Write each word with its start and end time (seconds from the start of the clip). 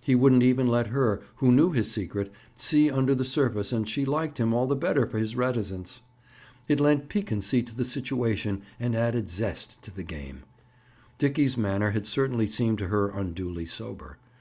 He 0.00 0.16
wouldn't 0.16 0.42
even 0.42 0.66
let 0.66 0.88
her, 0.88 1.20
who 1.36 1.52
knew 1.52 1.70
his 1.70 1.88
secret, 1.92 2.32
see 2.56 2.90
under 2.90 3.14
the 3.14 3.22
surface 3.22 3.70
and 3.70 3.88
she 3.88 4.04
liked 4.04 4.38
him 4.38 4.52
all 4.52 4.66
the 4.66 4.74
better 4.74 5.06
for 5.06 5.16
his 5.20 5.36
reticence. 5.36 6.02
It 6.66 6.80
lent 6.80 7.08
piquancy 7.08 7.62
to 7.62 7.72
the 7.76 7.84
situation 7.84 8.62
and 8.80 8.96
added 8.96 9.30
zest 9.30 9.80
to 9.82 9.92
the 9.92 10.02
game. 10.02 10.42
Dickie's 11.18 11.56
manner 11.56 11.92
had 11.92 12.04
certainly 12.04 12.48
seemed 12.48 12.78
to 12.78 12.88
her 12.88 13.10
unduly 13.10 13.64
sober. 13.64 14.18